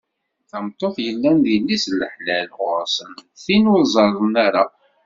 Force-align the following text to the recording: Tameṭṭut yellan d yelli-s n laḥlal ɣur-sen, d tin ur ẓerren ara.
Tameṭṭut 0.49 0.97
yellan 1.05 1.37
d 1.43 1.45
yelli-s 1.51 1.85
n 1.91 1.93
laḥlal 2.01 2.47
ɣur-sen, 2.59 3.11
d 3.15 3.35
tin 3.43 3.69
ur 3.73 3.81
ẓerren 3.93 4.33
ara. 4.45 4.63